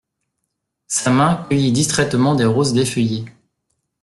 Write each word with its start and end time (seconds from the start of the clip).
Sa 0.87 1.11
main 1.11 1.45
cueillit 1.47 1.71
distraitement 1.71 2.33
des 2.33 2.43
roses 2.45 2.73
défeuillées. 2.73 3.25